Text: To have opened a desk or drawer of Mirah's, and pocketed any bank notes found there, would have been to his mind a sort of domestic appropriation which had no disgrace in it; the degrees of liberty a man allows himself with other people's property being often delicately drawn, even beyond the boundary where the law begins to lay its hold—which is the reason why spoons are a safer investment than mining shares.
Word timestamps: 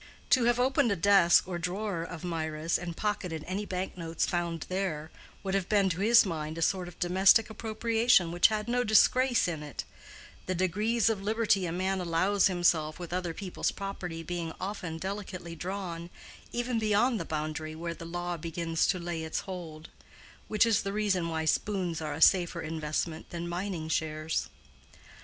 To 0.31 0.45
have 0.45 0.59
opened 0.59 0.91
a 0.91 0.95
desk 0.95 1.47
or 1.47 1.59
drawer 1.59 2.01
of 2.01 2.23
Mirah's, 2.23 2.79
and 2.79 2.97
pocketed 2.97 3.43
any 3.47 3.67
bank 3.67 3.95
notes 3.99 4.25
found 4.25 4.65
there, 4.67 5.11
would 5.43 5.53
have 5.53 5.69
been 5.69 5.89
to 5.91 5.99
his 6.01 6.25
mind 6.25 6.57
a 6.57 6.63
sort 6.63 6.87
of 6.87 6.97
domestic 6.97 7.51
appropriation 7.51 8.31
which 8.31 8.47
had 8.47 8.67
no 8.67 8.83
disgrace 8.83 9.47
in 9.47 9.61
it; 9.61 9.83
the 10.47 10.55
degrees 10.55 11.07
of 11.07 11.21
liberty 11.21 11.67
a 11.67 11.71
man 11.71 12.01
allows 12.01 12.47
himself 12.47 12.97
with 12.97 13.13
other 13.13 13.35
people's 13.35 13.69
property 13.71 14.23
being 14.23 14.53
often 14.59 14.97
delicately 14.97 15.55
drawn, 15.55 16.09
even 16.51 16.79
beyond 16.79 17.19
the 17.19 17.23
boundary 17.23 17.75
where 17.75 17.93
the 17.93 18.03
law 18.03 18.37
begins 18.37 18.87
to 18.87 18.97
lay 18.97 19.23
its 19.23 19.41
hold—which 19.41 20.65
is 20.65 20.81
the 20.81 20.91
reason 20.93 21.29
why 21.29 21.45
spoons 21.45 22.01
are 22.01 22.15
a 22.15 22.21
safer 22.21 22.61
investment 22.61 23.29
than 23.29 23.47
mining 23.47 23.87
shares. 23.87 24.49